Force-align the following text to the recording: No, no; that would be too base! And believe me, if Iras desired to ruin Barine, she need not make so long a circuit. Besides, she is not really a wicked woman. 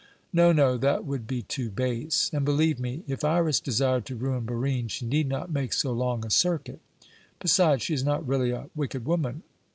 No, 0.33 0.51
no; 0.51 0.77
that 0.77 1.05
would 1.05 1.27
be 1.27 1.43
too 1.43 1.69
base! 1.69 2.31
And 2.33 2.43
believe 2.43 2.79
me, 2.79 3.03
if 3.05 3.23
Iras 3.23 3.59
desired 3.59 4.03
to 4.07 4.15
ruin 4.15 4.47
Barine, 4.47 4.87
she 4.87 5.05
need 5.05 5.29
not 5.29 5.51
make 5.53 5.73
so 5.73 5.91
long 5.93 6.25
a 6.25 6.31
circuit. 6.31 6.79
Besides, 7.39 7.83
she 7.83 7.93
is 7.93 8.03
not 8.03 8.27
really 8.27 8.49
a 8.49 8.71
wicked 8.73 9.05
woman. 9.05 9.43